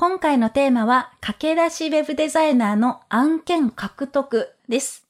[0.00, 5.06] 今回のテーマは、駆け出しウェブデザイナーの案件獲得です。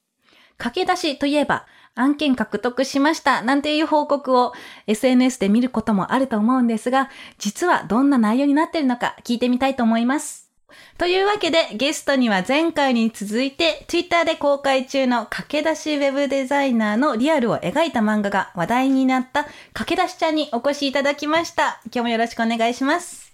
[0.57, 4.51] 駆け出しといえば、案件獲得しましたなんていう報告を
[4.87, 10.51] SNS で見ることもあると思うんですが、実はどんな内容になっているのか聞いてみたいと思います。
[10.97, 21.79] というわけで、ゲストには前回に続いて、Twitter で公開中の駆け出しウェブデザイナーのリアルを描いた漫画が話題になった駆け出しちゃんにお越しいただきました。
[21.85, 23.30] 今日もよろしくお願いします。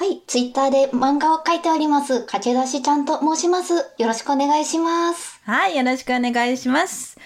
[0.00, 3.74] はい、ツイッターで漫画を描いております、駆け出しちゃんと申します。
[3.74, 5.40] よろしくお願いします。
[5.42, 7.18] はい、よろしくお願いします。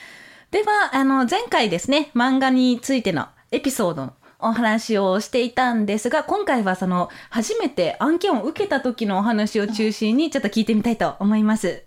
[0.51, 11.85] では、あの、前回ですね、漫画についてのエピソードのお話をしていたんですが、今回はその、初めて案件を受けた時のお話を中心にちょっと聞いてみたいと思います。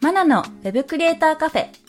[0.00, 1.81] マナのウェブクリエイターカフェ。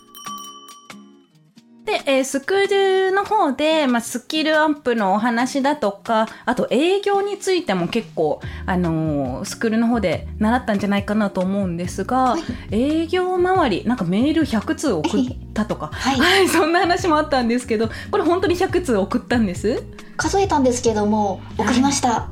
[1.85, 12.35] で、えースクールの方で、まあ、スキルアップのお話だとか、あと営業についても結構、あのースクールの方で習ったんじゃないかなと思うんですが、
[12.71, 19.83] 営業周り、なんかメール100通送ったとか、 はいはい、そんな話もあったんですけど、これ本当に100通送ったんです？
[20.15, 22.11] 数えたんですけども、送りました。
[22.17, 22.27] あ、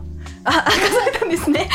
[0.45, 1.69] あ数えたんですね。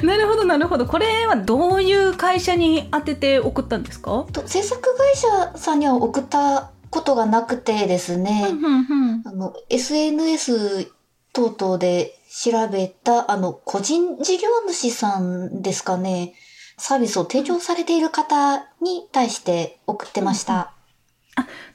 [0.02, 0.86] なるほど、なるほど。
[0.86, 4.26] これはどういう会社に当てて送ったんですか？
[4.32, 8.68] と制作会社さんには送ったことがなくてですね、うんう
[9.16, 10.90] んあの、SNS
[11.32, 16.34] 等々で調べた、あの、個人事業主さんですかね、
[16.78, 20.72] サービスを提供されている方に対して送ってました。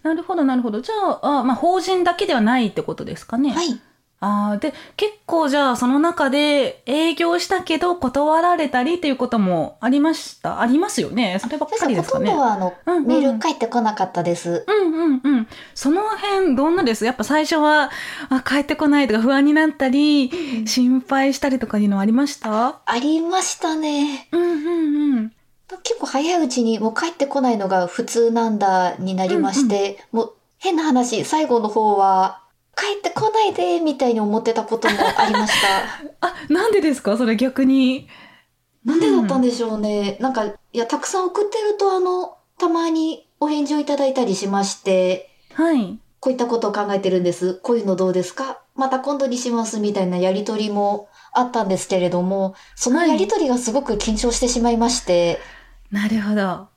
[0.04, 0.80] なるほど、なるほど。
[0.82, 3.52] じゃあ、あまあ、法人だけではないってことですかね。
[3.52, 3.80] はい。
[4.22, 10.60] ああ、で、結構じゃあ、その中で営業したけど断られたりっていうこともありました？
[10.60, 11.40] ありますよね？
[11.42, 12.30] そればっかりですかね？
[12.30, 12.44] ほとんど。
[12.44, 14.66] はあの、うんうんメール返ってこなかったです。
[14.68, 15.48] うんうんうん。
[15.74, 17.06] その辺どんなです？
[17.06, 17.92] やっぱ最初は、
[18.30, 20.30] あ、帰ってこないとか不安になったり、
[20.68, 22.82] 心配したりとかいうのはありました？
[22.86, 24.28] ありましたね。
[24.34, 25.32] うんうんうん。
[25.84, 32.42] 結構早いうちにもう帰ってこないのが普通なんだになりまして、もう変な話、最後の方は
[32.80, 35.68] 帰ってこないでみたいに思ってたこともありました。
[36.28, 37.18] あ、なんでですか？
[37.18, 38.08] それ逆に。
[38.86, 40.18] なんでだったんでしょうね。
[40.22, 46.00] なんか、いや、たくさん送ってるとあの、たまにお返事をいただいたりしまして、はい。
[46.22, 47.56] こういったことを考えてるんです。
[47.56, 48.62] こういうのどうですか？
[48.76, 55.40] また今度にしますみたいなやりとりもあったんですけれども、そのやりとりがすごく緊張してしまいまして、
[55.92, 56.68] なるほど。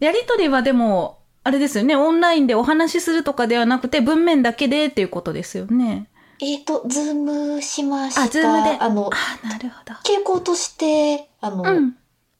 [0.00, 1.96] やりとりはでも、あれですよね。
[1.96, 6.08] オンラインでお話しするとかではなくて、文面だけでっていうことですよね。
[6.40, 8.22] えっ、と、ズームしました。
[8.22, 9.94] あズームであの、あ、なるほど。
[10.02, 11.96] 傾向として、あの、うん。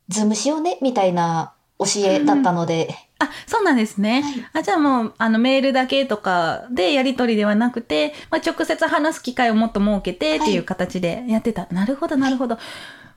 [0.09, 4.23] ズームしようね、みたいな教えだったので、あ、そうなんですね。
[4.23, 11.69] はいあ、じゃあもう、あの、メールだけとかでやりとりではなくて、まあ、直接話す機会をもっと設けてっていう形でやってた。
[11.71, 12.59] なるほど、なるほど。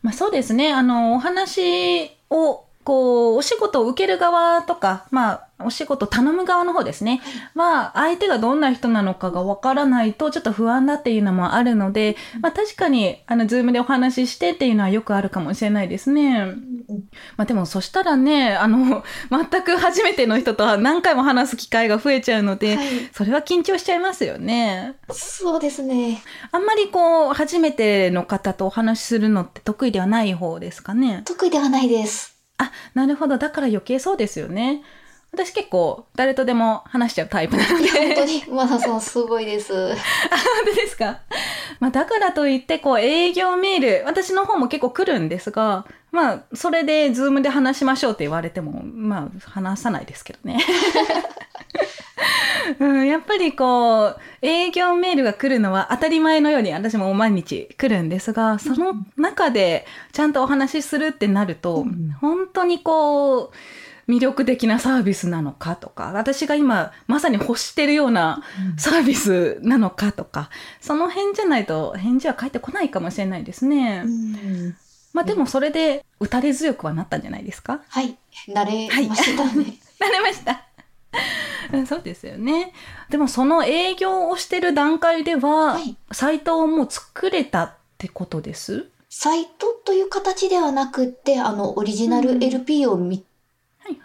[0.04, 0.72] まあ、そうですね。
[0.72, 7.22] あの、お話を、こう、お仕事を受ける側とか、まあ、お仕事頼む側の方ですね。
[7.54, 16.54] まあ、相手がどんな人なのかがわからないと、ちょっと不安だっていうのもあるので、まあ、確かに、あの、ズームでお話ししてっていうのはよくあるかもしれないですね。
[17.38, 24.96] まあでもそしたらね、あの、全く初めての人とは何回も話す機会が増えちゃうので、はいそれは緊張しちゃいますよね。
[25.12, 26.22] そうですね。
[26.52, 31.22] あんまりこう、初めての方とお話しするのって得意ではない方ですかね。
[31.26, 32.36] 得意ではないです。
[32.58, 33.38] あ、なるほど。
[33.38, 34.82] だから余計そうですよね。
[35.36, 37.88] 私結構誰とでも話しちゃうタイプなので。
[37.90, 39.74] 本当に、マナさんすごいです。
[39.74, 39.96] 本
[40.66, 41.20] 当ですか？
[41.80, 50.60] まあだからといって、こう営業メール、私の方も結構来るんですが、まあそれでズームで話しましょうって言われても、まあ話さないですけどね。
[52.80, 61.86] うん、やっぱりこう、営業メールが来るのは当たり前のように私も毎日来るんですが、その中でちゃんとお話しするってなると、
[62.22, 63.50] 本当にこう、
[64.08, 68.44] 魅力的なサービスなのかとか私が今まさに欲してるような
[68.78, 70.46] サービスなのかとか、うん、
[70.82, 74.04] その辺じゃないと返事は返ってこないかもしれないですね。
[74.06, 74.76] うん、
[75.14, 77.82] まあでもそれで打たれ強くはなったんじゃないですか？
[77.90, 78.18] はい、
[78.48, 79.54] 慣れましたね。
[79.54, 80.62] はい、慣れました。
[81.88, 82.74] そうですよね。
[83.10, 88.88] でもその営業をしてる段階では、はい、サイトをもう作れたってことです？
[89.10, 93.24] サイトという形ではなくて、あの、オリジナル LP を見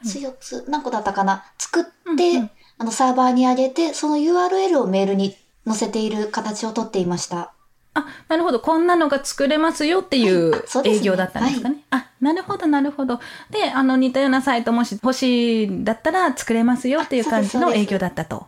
[0.04, 1.44] CO2 何個だったかな？
[1.58, 5.36] 作って、うんうん、あのサーバーに上げてその URL をメールに
[5.66, 7.52] 載せている形をとっていました。
[7.92, 8.60] あ、なるほど。
[8.60, 11.84] こんなのが作れますよっていう営業だったんですかね。
[11.90, 13.18] あ、ねはい、なるほど、なるほど。
[13.50, 18.46] で、あの、似たようなサイトもし欲しいだったら作れますよっていう感じの営業だったと。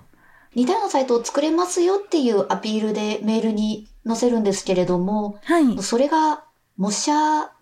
[0.55, 6.45] 似たようなサイトを作れますよっていうアピールでメールに載せるんですけれども、はい、それが
[6.77, 7.13] 模写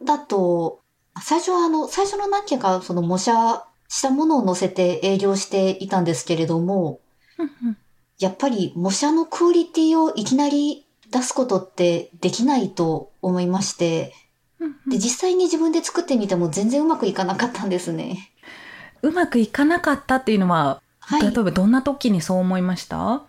[0.05, 0.81] だと
[1.23, 7.01] 最初はあの、最初の何件かその模写したものを載せて営業していたんですけれども、
[8.19, 14.15] やっぱり模写のクオリティをいきなり出すことってできないと思いまして、
[14.89, 18.31] で、実際に自分で作ってみても全然うまくいかなかったんですね。
[19.03, 21.23] うまくいかなかったっていうのは、はい。
[21.23, 23.23] 例えばどんな時にそう思いました？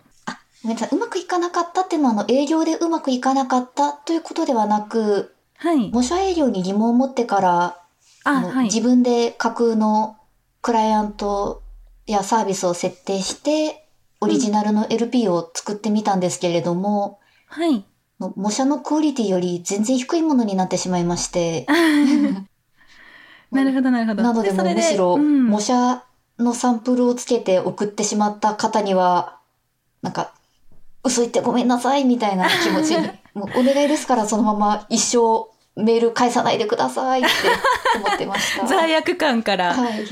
[0.62, 0.96] ごめんなさい。
[0.96, 5.90] うまくいかなかったっていうのは、あの、営業でうまくいかなかったということではなく、はい。
[5.90, 7.81] 模写営業に疑問を持ってから、
[8.24, 8.64] はい。
[8.64, 10.16] 自分で架空の
[10.60, 11.62] クライアント
[12.06, 13.88] やサービスを設定して、
[14.20, 17.84] オリジナルの LP を作ってみたんですけれども、はい。
[18.18, 21.66] も模写のクオリティより全然低いものになってしまいまして、
[23.50, 24.22] なるほど、なるほど。
[24.22, 26.04] なのでもむしろ、うん模写
[26.38, 29.38] のサンプルをつけて送ってしまった方には、
[30.00, 30.32] なんか、
[31.04, 37.30] 嘘言ってごめんなさいみたいな気持ちに、 もうお願いですからそのまま一生メール返さないでくださいって
[37.96, 38.66] 思ってました。
[38.68, 39.74] 罪悪感から。
[39.74, 40.04] はい。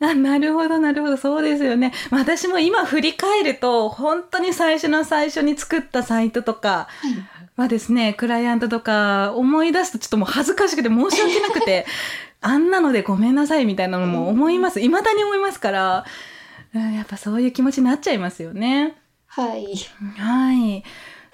[0.00, 1.16] あ、なるほど、なるほど。
[1.16, 1.92] そうですよね。
[2.10, 6.88] まあ私も今振り返ると、本当に最初の最初に作ったサイトとか
[7.56, 11.86] はですね、クライアントとか思い出すとちょっともう恥ずかしくて申し訳なくて、
[12.40, 14.80] あんなのでごめんなさいみたいなのも思います。
[14.80, 16.04] 未だに思いますから、
[16.74, 18.96] うんやっぱそういう気持ちになっちゃいますよね。
[19.26, 19.66] はい。
[20.16, 20.82] はい。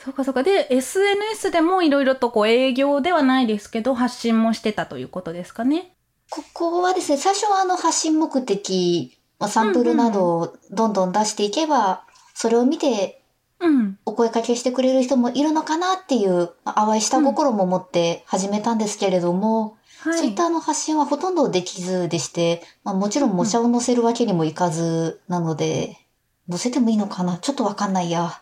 [0.04, 0.42] そうかそうか。
[0.42, 5.92] で、SNS でもいろいろとこう営業ではないですけど、発信もしてたということですかね。
[6.30, 12.04] ここはですね、最初はあの発信目的、まあサンプルなどをどんどん出していけば、
[12.34, 13.22] それを見て
[13.60, 13.98] うん。
[14.04, 20.18] お声かけしてくれる人もいるのかなっていう、まあ淡い下心も持って始めたんですけれども、はい。
[20.18, 25.96] そういったあの発信はほとんどできずでして、まあ、もちろん模写を載せるわけにもいかずなので、
[26.48, 27.38] 載せてもいいのかな？
[27.38, 28.40] ちょっとわかんないや。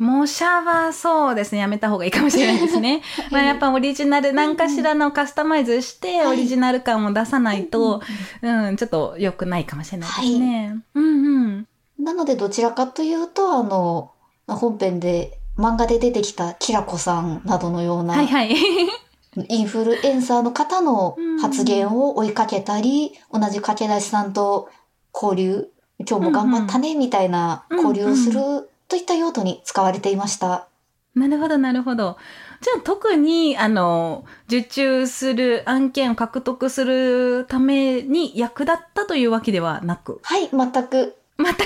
[0.00, 3.02] 模写はそうですね、やめた方がいいかもしれないですね。
[3.30, 8.00] まあやっぱオリジナル、何かしらのカスタマイズして、はいオリジナル感を出さないと、
[8.40, 10.78] うん、ちょっと良くないかもしれないですね。
[10.94, 11.08] うんう
[11.48, 11.66] ん。
[11.98, 14.12] なのでどちらかというと、あの、
[14.46, 18.56] まあ本編で漫画で出てきたキラコさんなどのような、はいはい。
[19.48, 24.70] インフルエンサーの方の発言を追いかけたり、同じ駆け出しさんと
[25.12, 25.68] 交流、
[26.08, 30.66] 今日も頑張ったね、みたいな交流をするといった用途に使われていました。
[31.14, 32.18] なるほど、なるほど。
[32.60, 40.20] じゃあ特に、あの、受注する案件を獲得するために役立ったというわけではなく？
[40.22, 41.16] はい、全く。
[41.38, 41.56] 全く。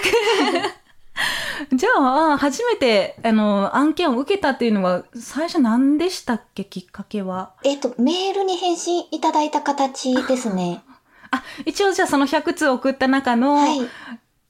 [1.76, 1.90] じゃ
[2.32, 7.52] あ、初めて、あの、案件を受けたっていうのは、最初何でしたっけ、きっかけは？
[7.64, 10.82] えっ、と、メールに返信いただいた形ですね。
[11.30, 13.80] あ、一応じゃあその100通送った中のはい。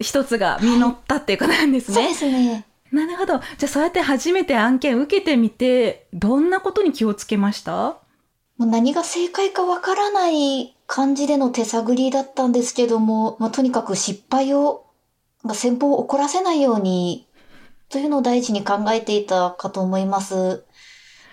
[0.05, 1.95] 一つが実ったっていうことなんですね。
[1.95, 2.65] そうですね。
[2.93, 3.39] なるほど。
[3.39, 7.97] じゃあそうやって初めて案件受けてみて、どんなことに気をつけました？
[8.57, 14.87] もう何が正解かわからない感じでの手探りだったんですけども、まあ、とにかく失敗を、
[15.43, 17.27] まあ先方を怒らせないように、
[17.89, 20.65] というのを第一に考えていたかと思います。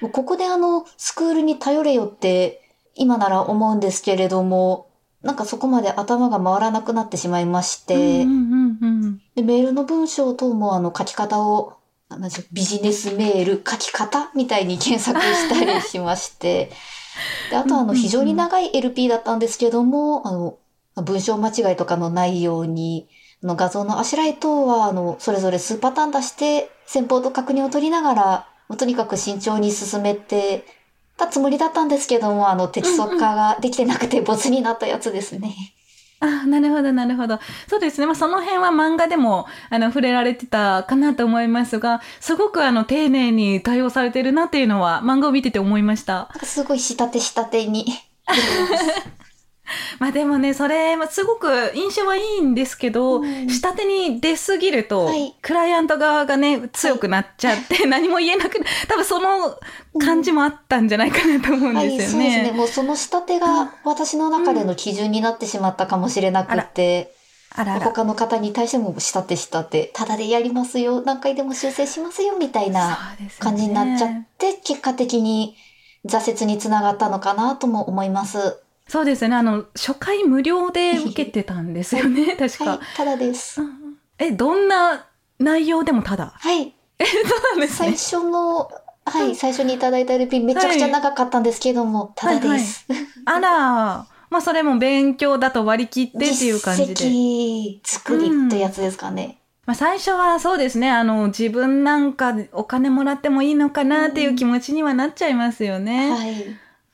[0.01, 4.87] ここであの、スクールに頼れよって、今なら思うんですけれども、
[5.23, 8.25] なんかそこまで頭が回らなくなってしまいまして、
[9.35, 11.77] でメールの文章等もあの書き方を、
[12.51, 16.71] ビジネスメール書き方みたいに検索したりしまして、
[17.51, 20.57] であとあの非常に長い LP だったんですけども、あの、
[20.95, 23.07] 文章間違いとかのないように、
[23.43, 28.47] あの画像のあしらい等はあの、それぞれ数パターン出して、先方と確認を取りながら、
[28.77, 30.65] とにかく慎重に進めて
[31.21, 35.55] たつもりだったんですけども、あの、適則化ができてなくてボツになったやつですね。
[36.19, 37.39] あ、なるほど、なるほど。
[37.67, 38.05] そうですね。
[38.05, 46.29] まあ、その辺は漫画でも、あの、触れられてたかなと思いますが、すごくあの、丁寧に対応されてるなっていうのは、漫画を見てて思いました。
[46.43, 47.85] すごい仕立て仕立てに。
[49.99, 59.57] まあでもね、それ、まあすごく印象はいいんですけど、うん下手に出すぎると、はいクライアント側がね、強くなっちゃって、何も言えなくな、多分その
[59.99, 62.43] 感じもあったんじゃないかなと思うんはい、ですよそうですね。
[62.43, 62.51] ね。
[62.51, 67.13] もうその仕立てが私の中での基準になってしまったかもしれなくて、
[67.55, 67.85] あらあら。
[67.85, 72.97] 他の方に対しても仕立て仕立て、ただでやりますよ、何回でも修正しますよ、みたいな
[73.39, 75.55] 感じになっちゃって、結果的に
[76.05, 78.59] 挫折につながったのかなとも思います。
[78.87, 79.35] そうですね。
[79.35, 82.65] あの、初回無料で受けてたんですよね、確か。
[82.65, 83.61] はい、ただです。
[84.17, 85.07] え、どんな
[85.39, 86.33] 内容でもただ。
[86.35, 86.75] はい。
[86.99, 87.05] そ
[87.55, 87.93] うなんです最ね。
[87.93, 88.69] 初の、
[89.05, 92.85] はい、最初にいただいた LP めちゃくちゃ長かったんですけども、ただです。
[93.25, 97.81] あら、まあそれも勉強だと割り切ってっていう感じで。
[97.83, 99.39] 作りってやつですかね。
[99.65, 106.11] まあ最初はそうですね、あの、自分なんかお金もらってもいいのかなっていう気持ちにはなっちゃいますよね。
[106.11, 106.45] はい。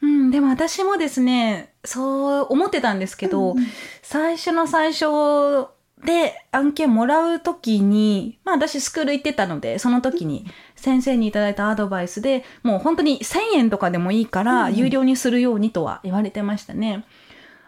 [0.01, 3.66] うん、でも私もですね、そう思ってたんですけど、うんうん。
[4.01, 5.68] 最初の最初
[6.06, 14.75] で案件もらうときに、まあ私スクール行ってたので、その時に先生にいただいたアドバイスで、もう本当に1000円とかでもいいからうん。
[14.75, 17.04] 有料にするようにとは言われてましたね。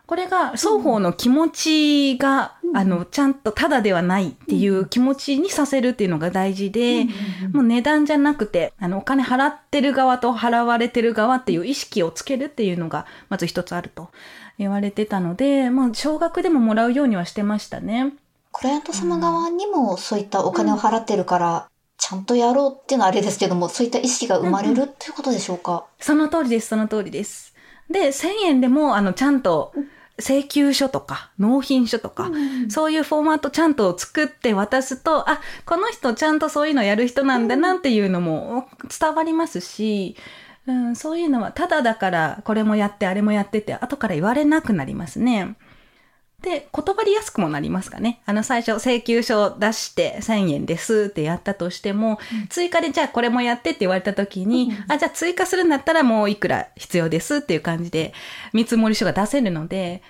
[0.09, 7.09] これが双方の気持ちが、うんあの、ちゃんとタダではないっていう気持ちにさせるっていうのが大事で、うん
[7.45, 14.09] うんもう値段じゃなくて、あの、お金払ってる側と払われてる側っていう意識をつけるっていうのが、まず一つあると
[14.57, 18.13] 言われてたので、まあ、少額でももらうようにはしてましたね。
[18.51, 21.67] クライアント様側にもそういったお金を払ってるから、
[21.99, 25.85] ちゃんとやろうっていうのはあれですけども、そういった意識が生まれるっていうことでしょうか？
[25.99, 27.53] その通りです、その通りです。
[27.91, 29.73] で、1000円でも、あの、ちゃんと
[30.19, 38.67] 請求書とか、納品書とか、うんそういうフォーマットちゃんと作って渡すと、あ、この人ちゃんとそういうのやる人なんだなっていうのも
[38.99, 40.15] 伝わりますし、
[40.67, 45.55] うん、そういうのはただだからこれもやってあれもやってって後から言われなくなりますね。
[46.41, 48.21] で、断りやすくもなりますかね。
[48.25, 52.19] あの最初請求書を出して1000円ですってやったとしても、
[52.49, 58.13] 追加でじゃあこれもやってって言われた時に、うんあ、じゃあ追加するんだったらもういくら必要ですっていう感じで
[58.53, 60.01] 見積書が出せるので、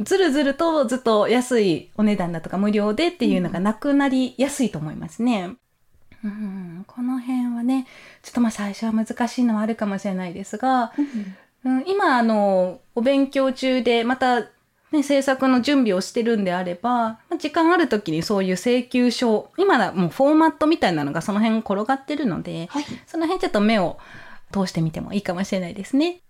[0.00, 5.56] ずるずるとずっと安いお値段だとか無料でっていうのがなくなりやすいと思いますね。
[6.24, 7.86] うん、この辺はね、
[8.22, 10.92] ちょっとまあ最初は難しいのはあるかもしれないですが、
[11.64, 14.48] うん、今あの、お勉強中でまた
[14.92, 22.84] ね、制作の準備をしてるんであれば、まあ時間ある時にそういう請求書、今だもうフォーマットみたいなのがその辺転がってるので、はい。
[23.06, 23.98] その辺ちょっと目を
[24.52, 26.20] 通してみてもいいかもしれないですね。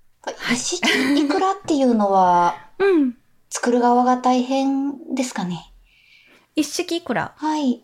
[0.52, 0.86] 一式
[1.18, 3.16] いくらっていうのは、 うん。
[3.50, 5.72] 作る側が大変ですかね？
[6.54, 7.32] 一式いくら？
[7.36, 7.82] はい。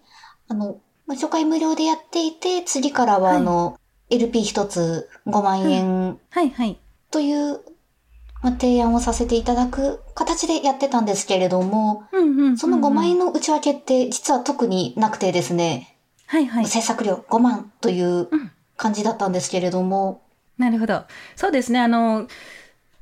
[0.49, 3.79] あの、まあ初回無料でやっていて、次からははいあの、
[4.11, 6.79] LP 一つ5万円はいはい。
[7.11, 7.61] という、
[8.45, 15.97] まあ、提案をさせていただく形でやってたんですけれども、うんうんうんうんその5万円の内訳って実は特になくてですね、
[16.27, 16.67] はいはい。
[16.67, 20.23] 制作料5万といううん感じだったんですけれども、
[20.59, 21.05] なるほど。
[21.37, 21.81] そうですね。
[21.81, 22.29] あの、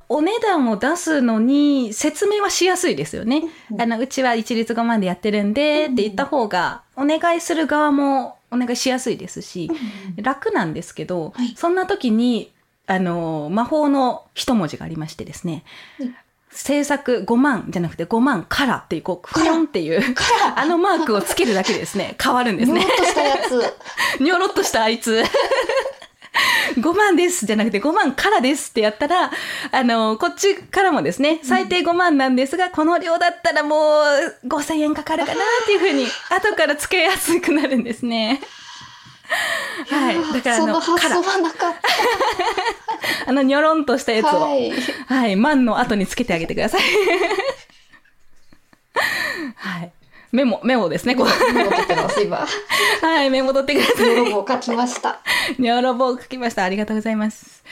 [0.09, 3.43] お値段を出すのに説明はしやすいですよね。
[3.71, 9.71] うんあの、うちは一律5万でやってるんでって言った方が、お願いする側もお願いしやすいですし、
[10.17, 12.52] 楽なんですけど、はいそんな時に、
[12.87, 15.65] あの、魔法の一文字がありましてですね、
[15.99, 16.15] うん
[16.53, 20.03] 制作5万じゃなくて5万からっていう、こう、クロンっていう、
[20.55, 22.97] あのマークをつけるだけでですね、 変わるんですねぬるっ。
[22.97, 23.75] としたやつ。
[24.21, 25.23] にょろっとしたあいつ。
[26.77, 29.31] 5万ですじゃなくて5万からですってやったら、
[29.71, 34.01] あの、こっちからもですね、最低5万なんですが、この量だったらも
[34.45, 38.41] う5000円かかるかなっていうふうに、後からつけやすくなるんですね。
[39.91, 40.17] はい。
[40.35, 41.75] だからその発想、はなかっ
[43.27, 44.37] あの、にょろんとしたやつた。
[44.37, 44.49] を、は
[45.07, 45.37] はい、い。
[45.37, 46.81] 万の後につけてあげてください。
[49.57, 49.93] はい。
[50.33, 51.27] メモ、メモですね、こう。
[51.27, 52.47] 戻ってます、今。
[53.03, 54.17] はい、メモ取ってください。
[54.17, 55.21] 泥棒書きました。
[55.59, 56.65] ニョロボを書きました。
[56.65, 57.63] ありがとうございます。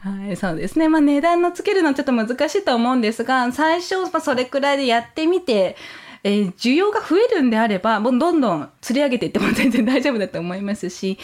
[0.00, 0.88] はい、そうですね。
[0.88, 5.76] まあ値段のつけるのはちょっと難しいと思うんですが、最初、まあ、それくらいでやってみて、
[6.24, 11.18] えー需要が増えるんであれば、もうどんどん釣り上げていっても全然大丈夫だと思いますし、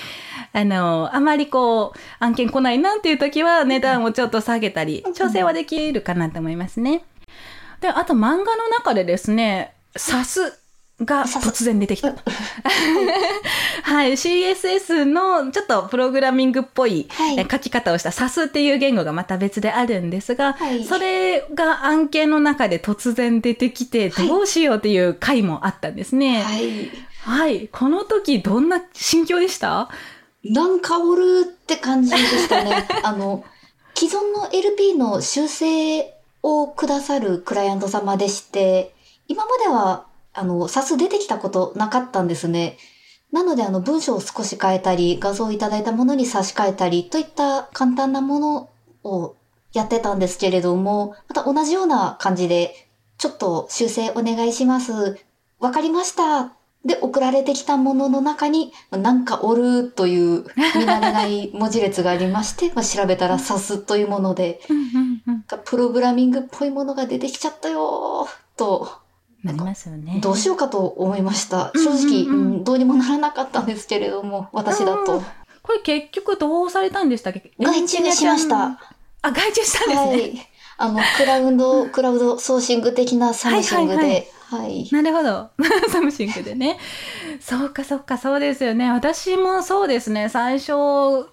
[0.53, 7.03] あの、あまりこう、案件来ないなっていう時は値段をちょっと下げたり、調整はできるかなと思いますね。
[7.81, 10.60] で、あと漫画の中でですね、サス
[11.05, 12.15] が突然出てきた。
[13.83, 17.09] はい、CSS のちょっとプログラミングっぽい
[17.51, 26.43] 書き方をした SAS っていう言語がまた別であるんですが、はいそれが案件の中で突然出てきてはいどうしようっていう回もあったんですね。
[26.43, 26.91] はい。
[27.23, 29.89] はい、この時どんな心境でした？
[30.45, 32.89] なんかおるって感じでしたね。
[33.03, 33.45] あの、
[33.95, 38.95] 既存の LP の修正をくださるクライアント様でして、
[39.29, 42.79] 今までは、あの、SAS 出てきたことなかったんですね。
[43.33, 48.71] なので、あの、文章を少し変えたり、画像をいただいたものに差し替えたり、といった簡単なもの
[49.05, 49.37] を
[49.73, 55.19] やってたんですけれども、また同じような感じで、ちょっと修正お願いします。
[55.59, 56.55] わかりました。
[56.85, 64.61] で、送られてきたものの中に、なんかおるという見慣れない文字列がありまして、 まあ、調べたらサスというもので。
[65.67, 68.89] プログラミングっぽいものが出てきちゃったよーと、
[69.43, 70.21] なりますよね。
[70.23, 71.73] どうしようかと思いました。
[71.75, 75.23] 正直、うんうんどうにもならなかったんですけれども、私だと。
[75.63, 77.53] これ結局どうされたんでしたっけ？
[77.59, 78.49] 外注しまし。
[78.49, 78.79] た。
[79.23, 80.07] あ、外注したんですね。
[80.11, 80.49] はい。
[80.79, 85.51] あの、クラウド、クラウドソーシング的なサムシングで、ははいいはいなるほど。
[85.93, 86.77] サムシングでね。
[87.39, 88.91] そうか、そうか、そうですよね。
[88.91, 90.29] 私もそうですね。
[90.29, 90.73] 最初、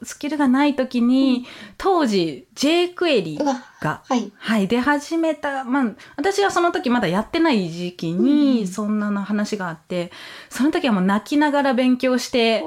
[0.03, 1.47] スキルがない時に、
[1.79, 3.39] 当時、J クエリ
[3.81, 4.31] が、はい。
[4.37, 5.63] はい、出始めた。
[5.63, 10.11] まあ、私はその時まだやってない時期うんうに、んそんなの話があって、
[10.49, 12.65] その時はもう泣きながら勉強して、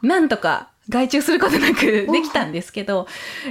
[0.00, 3.06] なんとか外注することなくできたんですけど、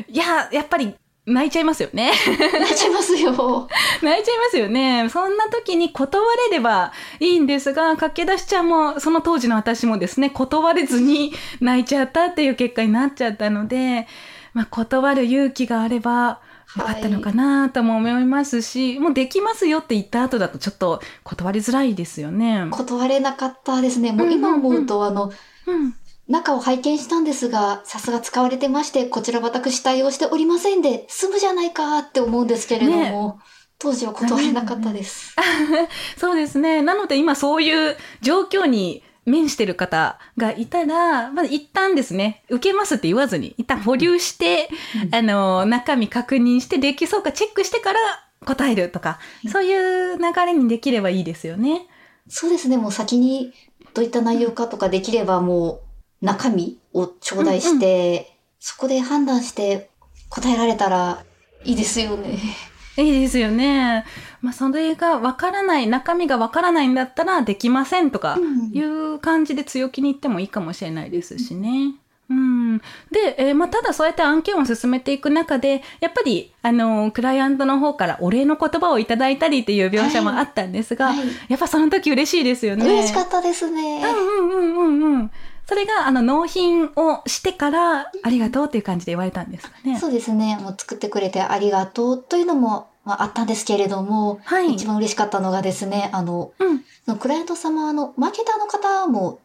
[0.08, 0.96] いや、やっぱり
[1.30, 2.12] 泣いちゃいますよね。
[2.28, 3.68] 泣いちゃいますよ。
[4.02, 5.08] 泣いちゃいますよね。
[5.10, 14.08] そんな時に断れればいいんですが、駆け出しちゃんも、その当時の私もですね、断れずに泣いちゃったっていう結果になっちゃったので、
[14.54, 16.40] まあ、断る勇気があれば、
[16.78, 22.68] よかったのかなとも思いますし、もうできますよって言った後だとちょっと断りづらいですよね。
[22.70, 24.12] 断れなかったですね。
[24.12, 25.32] もう今思うと、あの、
[25.66, 25.96] うん。
[26.30, 33.40] 中を拝見したんですが、さすが使われてまして、こちら私対応しておりませんで、済むじゃないかって思うんですけれども、
[33.80, 35.36] 当時は断れなかったです。
[36.18, 36.84] そうですね。
[36.84, 44.70] なので今そういう状況に面してる方がいたら、まあ、一旦ですね、受けますって言わずに、一旦保留して、
[45.08, 48.00] うんあの、中身確認してできそうかチェックしてから
[48.46, 49.20] 答えるとか、
[49.52, 51.88] そういう流れにできればいいですよね。
[52.28, 53.52] そうですね、もう先に
[53.96, 55.89] どういった内容かとかできればもう
[56.22, 59.90] 中身を頂戴して、そこで判断して
[60.30, 61.24] 答えられたら
[61.64, 62.38] いいですよね。
[62.98, 64.06] いいですよね。
[64.42, 71.94] まあ、それがわからない、中身がわからないんだったらできませんとかうんいう感じで強気に言ってもいいかもしれないですしね。
[72.30, 72.78] うん。
[72.78, 81.18] で、えーまあ、ただそうやって案件を進めていく中で、やっぱり、あの、クライアントの方からお礼の言葉をいただいたりっていう描写もあったんですが、はい。
[81.48, 82.86] やっぱその時嬉しいですよね。
[82.86, 84.04] 嬉しかったですね。
[84.04, 85.32] うんうんうんうんうん。
[85.70, 90.00] それが、あの、納品をしてから、ありがとうっていう感じで言われたんですかね。
[90.00, 90.58] そうですね。
[90.60, 94.74] もう作ってくれてありがとうというのも、まあ、あったんですけれども、はい。
[94.74, 96.80] 一番嬉しかったのがですね、あの、うん。
[97.06, 99.42] そのクライアント様、あの、マーケターの方も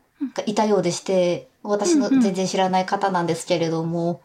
[0.47, 4.23] いたようでして、私のうんうん全然知らない方なんですけれども、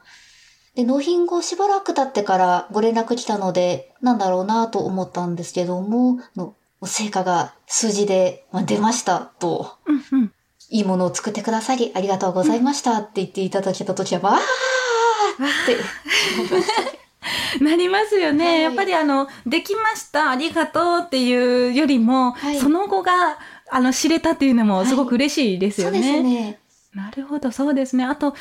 [0.75, 10.31] で、納品後しばらく経ってからご連絡来たので、なんだろうなと思ったんですけども、の成果が数字でまあ出ましたと、うんうん。
[10.69, 15.77] いいものを作ってくださりありがとうございましたって言っていただけたときは、わーって。
[17.63, 18.45] なりますよね。
[18.45, 23.37] はいやっぱりあの、できました、ありがとうっていうよりも、はいその後が、
[23.71, 26.17] あの、知れたっていうのもすごく嬉しいですそうでよね。
[26.17, 26.59] すね。
[26.93, 28.03] なるほど、そうですね。
[28.03, 28.35] あと、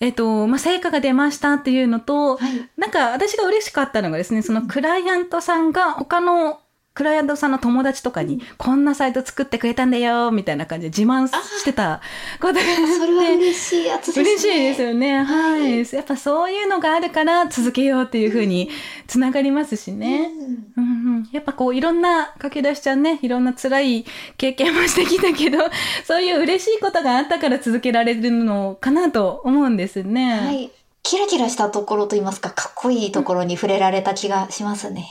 [0.00, 2.68] えっ、と、まあ、成果が出ましたっていうのと、はい。
[2.76, 6.60] なんか私が嬉しかったのがですね、そのクライアントさんが他の
[7.00, 12.02] クライアントさんの友達とかに、こんなサイト作ってくれたんだよ、みたいな感じで自慢してた
[12.38, 12.86] ことがあって。
[12.98, 14.22] それは嬉しいやつですね。
[14.22, 15.24] 嬉しいですよね。
[15.24, 15.60] はい。
[15.60, 18.68] はいやっぱそういうのがあるから続けようっていうふうに
[19.06, 20.30] つながりますしね。
[20.76, 24.04] うんうんうん、やっぱこういろんな駆け出しちゃんね、いろんな辛い
[24.36, 25.58] 経験もしてきたけど、
[26.04, 30.38] そういう嬉しいことがあったから続けられるのかなと思うんですね。
[30.38, 30.70] はい。
[31.02, 35.08] キラキラしたところといいますか、かっこいいところに触れられた気がしますね。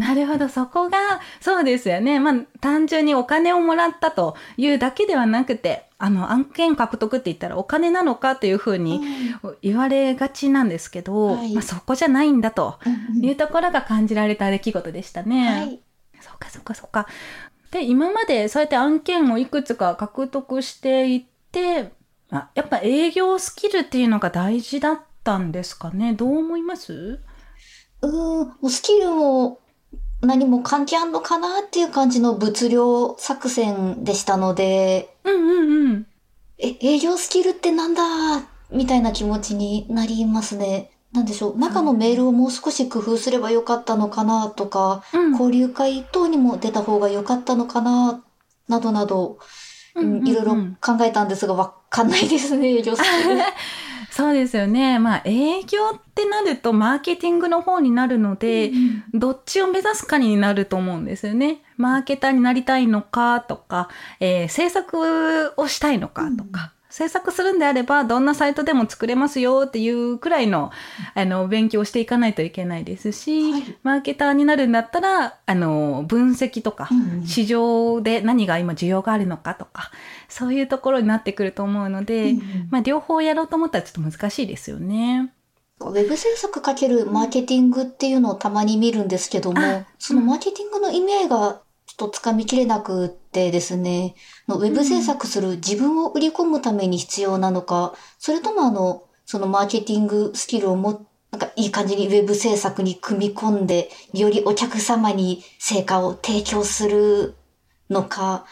[0.08, 0.98] なるほど、そこが、
[1.40, 2.18] そうですよね。
[2.20, 9.02] まあ、単純にお金をもらったというだけではなくて、あの、案件獲得って言ったらお金なのかというふうに
[9.60, 12.78] 言われがちなんですけど、はいまあ、そこじゃないんだと
[13.20, 15.48] いうところが感じられた出来事でしたね。
[15.48, 15.80] はい。
[16.20, 17.06] そうかそうかそうか。
[17.70, 21.92] で、今までそうやって案件をいくつか獲得していって、
[22.30, 26.14] あやっぱ営業スキルっていうのが大事だったんですかね。
[26.14, 27.20] どう思います？
[28.02, 29.58] うーん、スキルも
[30.22, 36.06] 何も関係あんのかなっていう感じの物量作戦でしたので、うんうんうん。
[36.58, 38.02] え、営業スキルってなんだ
[38.70, 40.90] みたいな気持ちになりますね。
[41.12, 41.58] なんでしょう。
[41.58, 48.22] 中のメールをもう少し工夫すればよかったのかなとか、うん交流会等にも出た方がよかったのかな、
[48.68, 49.38] などなど、
[49.94, 53.40] うんいろいろ考えたんですが、わかんないですね、営業スキル。
[54.10, 54.98] そうですよね。
[54.98, 58.72] まあ営業ってなるとマーケティングの方になるので、
[59.14, 61.62] どっちを目指すかになると思うんですよね。
[61.76, 70.72] マーケターになりたいのかとか、えー制作をしたいのかとか、制作するんであれば、どんなサイトでも作れますよっていうくらいの、
[71.14, 73.78] あの、勉強をしていかないといけないですし、はい。
[73.84, 79.90] マーケターになるんだったら、あの、分析とか、うん市場で何が今需要があるのかとか、
[80.28, 85.32] そういうところになってくると思うので、うんまあ、両方やろうと思ったらちょっと難しいですよね。
[85.80, 91.62] ウェブ制作かけるマーケティングっていうのをたまに見るんですけどもあ、そのマーケティングの意味合いが
[92.00, 94.14] とつかみきれなくってですね、
[94.48, 107.34] のウェブ制作する自分を売り込むために必要なのか、それともあの、そのマーケティングスキルをも、なんかいい感じにウェブ制作に組み込んで、よりお客様に成果を提供する
[107.90, 108.46] のか、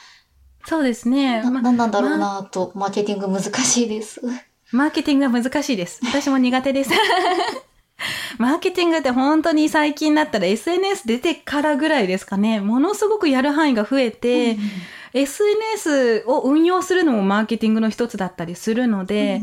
[0.66, 1.42] そうですね。
[1.42, 4.20] な、まなんなんだろうなと、マーケティング難しいです。
[4.72, 6.00] マーケティングは難しいです。
[6.04, 6.90] 私も苦手です。
[8.38, 12.60] マーケティングって本当に最近だったら SNS 出てからぐらいですかね。
[12.60, 14.56] ものすごくやる範囲が増えて、
[15.12, 19.42] SNS を運用するのもマーケティングの一つだったりするので、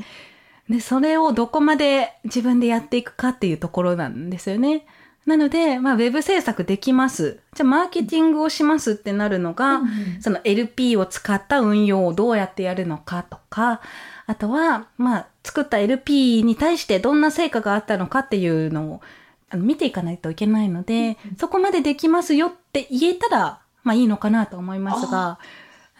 [0.69, 4.85] で、それをどこまで自分でやっていくかっていうところなんですよね。
[5.25, 7.39] なので、まあ、ウェブ制作できます。
[7.55, 9.81] じゃあ、マーケティングをしますってなるのが、
[10.19, 13.81] その LP を使った運用をどうやってやるのかとか、
[14.27, 19.01] あとは、まあ、作った LP に対してどんな成果があったのかっていうのを
[19.49, 25.37] あの見ていかないといけないので、そこまでできますよって言えたら、まあいいのかなと思いますが、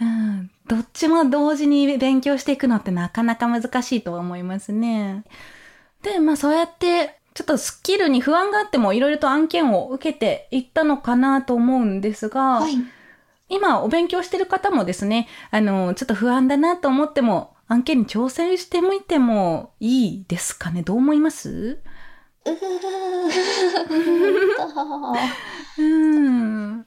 [0.01, 5.23] うん、どっちも同時に勉強していくのってなかなか難しいとは思いますね。
[6.01, 12.75] で、まあそうやって、ちょっとスキルに不安があってもいろいろと案件を受けていったのかなと思うんですが、はい。
[13.47, 20.84] 今お勉強してる方もですね、あの、ちょっと不安だなと思っても、案件に挑戦してみてもいいですかね？
[20.84, 21.80] どう思います？
[22.45, 26.86] うーうん。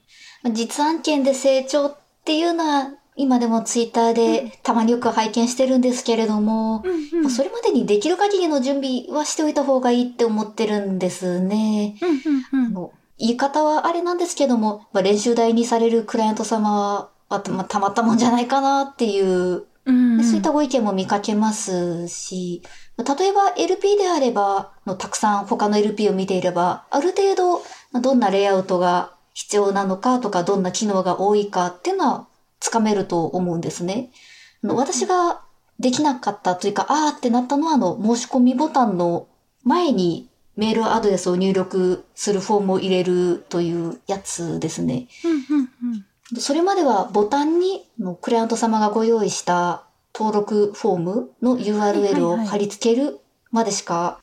[0.53, 7.29] 実案件で成長っていうのは、今でもツイッターでたまによく拝見してるんですけれども、うんうん。
[7.29, 11.97] それまでにできる限りの準備はしておいた方がいいって思ってるんですね。
[12.01, 22.61] うんうんあの言い方はあれなんですけども、まあ、練習台にされるクライアント様は、まあ、たまったもんじゃないかなっていう、うんでそういったご意見も見かけますし、
[22.97, 27.59] 例えば LP であれば、のたくさん他の LP を見ていれば、ある程度
[27.91, 32.27] まあどんなレイアウトが必要なのかとか、どんな機能が多いかっていうのは
[32.59, 34.11] つかめると思うんですね。
[34.63, 35.41] 私が
[35.79, 39.27] できなかったというか、あーってなったのは、あの、申し込みボタンの
[39.63, 45.07] 前にメールアドレスを入力するフォームを入れるというやつですね。
[45.23, 46.05] うんうんうん
[46.37, 47.85] それまではボタンに
[48.21, 53.19] クライアント様がご用意した登録フォームの URL を貼り付ける
[53.51, 54.19] までしか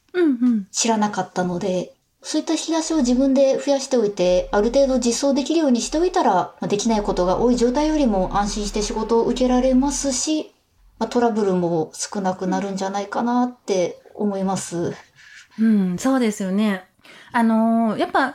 [0.70, 10.52] 知らなかったので、そういった引き出しを自分で増やしておいて、ある程度実装できるようにしておいたら、まあできないことが多い状態よりも安心して仕事を受けられますし、
[10.98, 14.94] まあ、トラブルも少なくなるんじゃないかなって思います。
[15.58, 16.84] うん、そうですよね。
[17.32, 18.34] あのーやっぱ、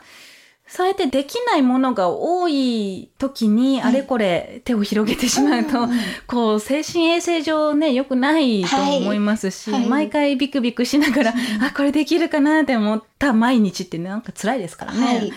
[0.74, 5.86] そうやってできないものが多い時に、はいあれこれ手を広げてしまうと、
[6.26, 15.30] こう、精神衛生上ね、良くないと思いますし、毎回ビクビクしながら、あ、これできるかなって思った毎日ってなんか辛いですからね。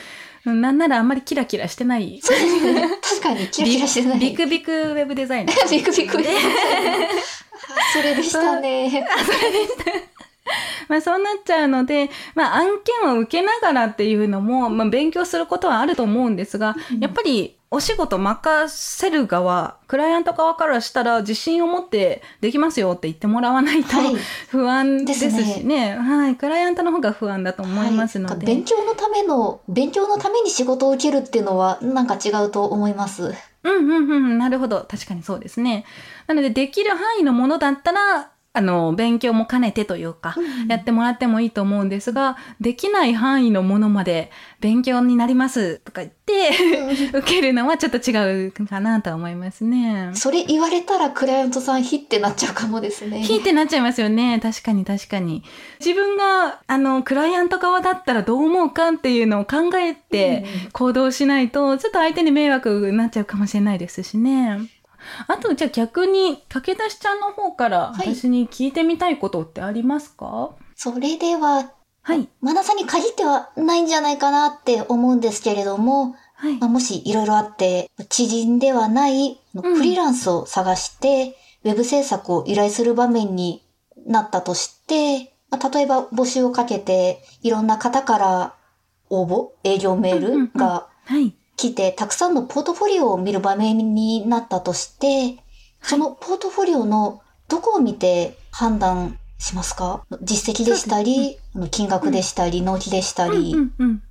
[0.46, 2.22] なんならあんまりキラキラしてない。
[2.24, 2.88] そうですね。
[3.02, 4.20] 確かにキラキラしてない。
[4.20, 5.56] ビクビクウェブデザイナー。
[5.70, 6.24] ビクビク。
[7.92, 9.06] それでしたね。
[10.88, 24.16] まあそうなっちゃうので、まあ案件を受けながらっていうのも、まあ勉強することはあると思うんですが、やっぱりお仕事任せる側、クライアント側からしたら自信を持ってできますよって言ってもらわないとはい
[24.50, 25.98] 不安ですですしね。
[25.98, 26.36] はい。
[26.36, 28.36] クライアントの方が不安だと思いますので。
[28.36, 33.34] はい勉強のための、勉強のために仕事を受けるっていうのは、なんか違うと思います。
[33.64, 34.38] うんうんうん。
[34.38, 34.86] なるほど。
[34.90, 35.86] 確かにそうですね。
[36.28, 40.34] なので、できる範囲のものだったら、あの、勉強も兼ねてというか、
[40.70, 46.52] やってもらってもいいと思うんですが、できない範囲のものまで勉強になりますとか言って、
[47.14, 50.12] 受けるのはちょっと違うかなとは思いますね。
[50.14, 53.26] それ言われたらクライアントさんヒってなっちゃうかもですね。
[53.28, 54.40] 引いてなっちゃいますよね。
[54.42, 55.44] 確かに確かに。
[55.80, 64.60] 自分が、あの、クライアント側だったらどう思うかっていうのを考えて行動しないと、ちょっと相手に迷惑になっちゃうかもしれないですしね。
[65.28, 70.52] あと、じゃあ逆に、駆け出しちゃんの方からはい私に聞いてみたいことってありますか？
[70.76, 72.28] それでは、はい。
[72.42, 76.70] マナさんに限ってはないんじゃないかなって思うんですけれども、はいまあ、。
[76.70, 83.64] もしいろいろあって、知人ではないうんフリーランスを探して、ウェブ制作を依頼する場面に
[84.06, 88.56] なったとして、まあ、例えば募集をかけて、いろんな方から
[89.10, 91.34] 応募、営業メーうんうんうんルがはい。
[91.58, 95.42] 来て、たくさんのポートフォリオを見る場面になったとして、
[95.82, 100.04] そのポートフォリオのどこを見て判断しますか？
[100.22, 101.38] 実績でしたり、
[101.72, 103.54] 金額でしたり、納期でしたり。
[103.54, 104.04] うんうんうん、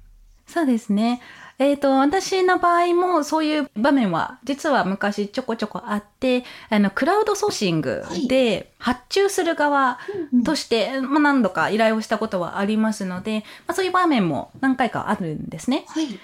[0.47, 1.21] そうですね。
[1.59, 10.01] えっ、ー、と、私の場合もそういう場面は実は昔ちょこちょこあって、あの、クラウドソーシングで発注する側
[10.45, 15.85] として、はい、まあ、何度か依頼をしたことはありますので、まあ、そういう場面も何回かあるんですね。
[15.89, 16.19] はい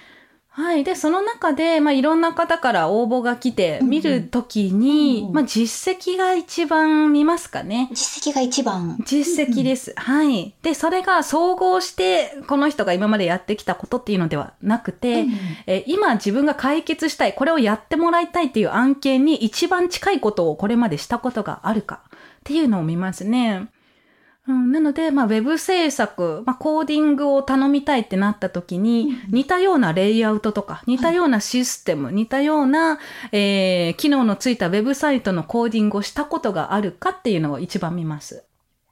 [0.60, 0.84] はい。
[0.84, 7.88] で、その中で、まあ、いろんな方から応募が来て、見るときに、うんうん、まあ、実績が一番見ますかね。
[7.92, 8.98] 実績が一番。
[9.06, 9.92] 実績です。
[9.92, 10.54] うんうん、はい。
[10.62, 23.68] で、それが総合して、この人が今までやってきたことっていうのではなくて、うんうん、え今自分が解決したい、これをやってもらいたいっていう案件に一番近いことをこれまでしたことがあるかっていうのを見ますね。
[24.50, 32.98] うん、なので、まあ、ウェブ制作、まあ、コーディングを頼みたいってなった時に、似たようなレイアウトとか、似たようなシステム、はい、似たような、
[33.30, 38.44] えー、機能のついたウェブサイトのコーディングをしたことがあるかっていうのを一番見ます。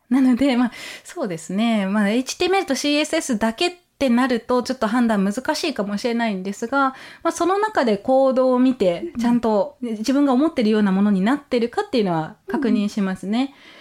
[0.08, 1.86] なので、まあ、そうですね。
[1.86, 6.90] まあ、HTML と CSS だけってなると、ちょっと判断難しいかもしれないんですが、
[7.24, 13.54] まあ、その中でコードを見て、ちゃんと自分が思ってるようなものになってるかっていうのは確認しますね。
[13.72, 13.77] うん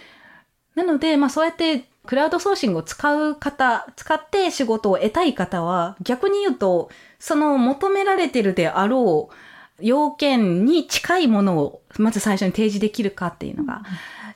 [0.78, 9.34] なので、まあそうやってクラウドソーシングを使う方、使って仕事を得たい方は、逆に言うと、その求められてるであろう
[9.80, 13.82] 要件に近いものをまず最初に提示できるかっていうのが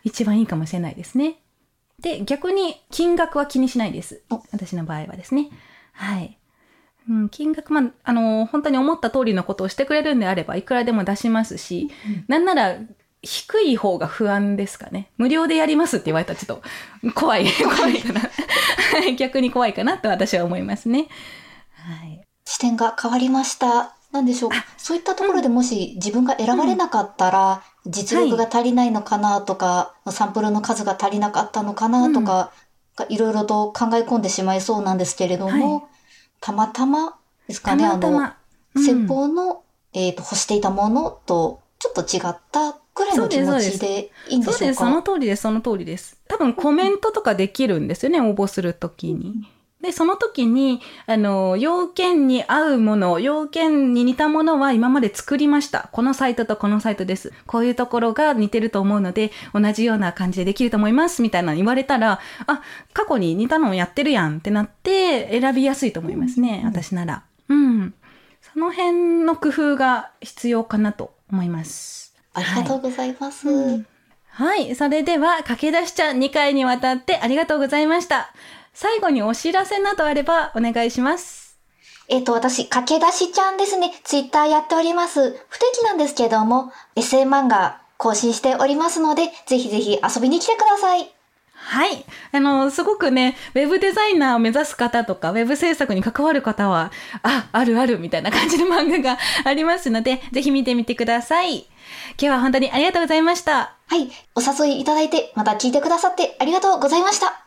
[0.05, 1.37] 一番いいかもしれないですね。
[2.01, 4.23] で、逆に金額は気にしないです。
[4.51, 5.49] 私の場合はですね。
[5.93, 6.39] はい。
[7.09, 12.77] うん、金額、まあ、あの、本当に思った通りのことをしてくれるんであれば、いくらでも出しますし、うん、なんなら
[13.23, 15.11] 低い方が不安ですかね。
[15.17, 16.61] 無料でやりますって言われたらちょっ
[17.05, 18.21] と怖い、 怖いかな。
[19.17, 21.09] 逆に怖いかなと私は思いますね。
[21.73, 22.21] はい。
[22.45, 23.95] 視点が変わりました。
[24.11, 24.51] なんでしょう。
[24.77, 32.53] そういったところでもし自分が選ばれなかったら、実力が足りないのかなとか、はい、サンプルの数が足りなかったのかなとか、
[33.09, 35.85] いろいろと考え込んでしまいそうなんですけれども、はい、
[36.41, 37.17] たまたま
[37.49, 38.37] ですかね、たまたまあ
[38.75, 39.63] の、先方の、
[39.95, 44.59] えっ、ー、と、欲していたものとちょっと違ったぐらいの気持ちでいいんでしょうか？
[44.59, 46.19] そうです、その通りです、その通りです。
[46.29, 49.35] 多分コメントとかできるんですよね、応募するときに。
[49.81, 55.89] で、その時に、あの、要件に合うもの、要件に似たものは今まで作りました。
[55.91, 57.33] このサイトとこのサイトです。
[57.49, 61.21] こういうところが似てると思うので、同じような感じでできると思います。
[61.21, 67.25] みたいなの言われたら、あ、過去に似たのをやってるやんってなって、選びやすいと思いますね、うん、私なら。
[67.49, 67.93] うん。
[68.55, 72.02] その辺の工夫が必要かなと思います。
[72.35, 73.49] ありがとうございます。
[73.49, 73.87] はい、うん
[74.35, 74.75] はい。
[74.75, 78.33] それでは、駆け出しちゃん2回にわたってありがとうございました。
[78.73, 81.59] 最後にお知らせなどあればお願いします。
[82.09, 83.93] えっ、ー、と、私、駆け出しちゃんですね。
[84.05, 85.37] ツイッターやっております。
[85.51, 91.22] 不定期なんですけども、エッセイ漫画更新しておりますので、ぜひぜひ遊びに来てください。
[91.65, 92.05] はい。
[92.33, 96.91] あの、すごくね、ウェブデザイナーを目指す方とか、ウェブ制作に関わる方は、
[97.23, 101.59] あ、あるあるみたいな感じの漫画がありますので、ぜひ見てみてください。
[101.59, 101.67] 今
[102.19, 103.77] 日は本当にありがとうございました。
[103.87, 104.11] はい。
[104.35, 107.47] お誘いいただいて、また聞いてくださってありがとうございました。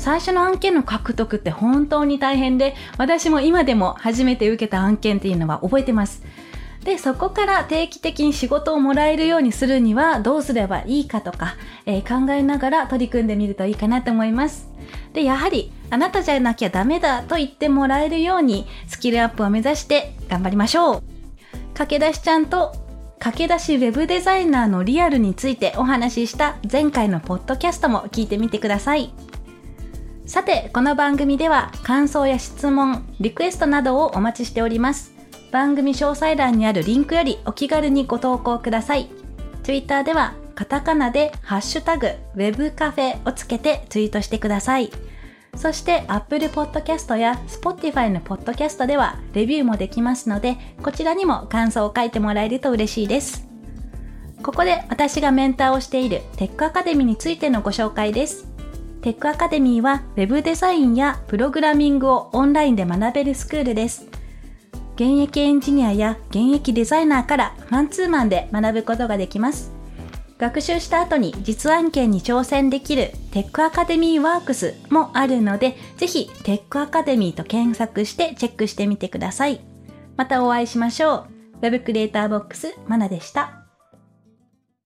[0.00, 6.22] 最初の案件の獲得って本当に大変で、私も今でも初めて受けた案件っていうのは覚えてます。
[6.84, 14.68] で、そこから定期的に仕事をもらえるようにするにはどうすればいいかとか、えー、考えながら取り組んでみるといいかなと思います。
[15.12, 21.02] で、やはり、あなたじゃなきゃダメだと言ってもらえるように、スキルアップを目指して頑張りましょう。
[21.74, 22.74] 駆け出しちゃんと
[23.18, 29.12] 駆け出しウェブデザイナーのリアルについてお話しした前回のポッドキャストも聞いてみてください。
[30.24, 35.19] さて、この番組では感想や質問、リクエストなどをお待ちしております。
[35.50, 39.08] 番組詳細欄にあるリンクよりお気軽にご投稿ください。
[39.62, 44.90] Twitter ではカタカナでハッシュタグウェブカフェをつけてツイートしてください。
[45.56, 53.48] そして Apple Podcast や Spotify の Podcast ではレビューもできますので、こちらにも感想を書いてもらえると嬉しいです。
[54.42, 58.46] ここで私がメンターをしているテックアカデミーについてのご紹介です。
[59.02, 64.09] テックアカデミーは Web デザインやプログラミングをオンラインで学べるスクールです。
[65.00, 69.72] 現役エンジニアや現役デザイナーからマンツーマンで学ぶことができます。
[70.36, 79.62] 学習した後に実案件に挑戦できるテックアカデミーワークスもあるので、ぜひテックアカデミーと検索してチェックしてみてください。
[80.18, 81.26] またお会いしましょう。
[81.62, 83.59] Web クリエイターボックスマナでした。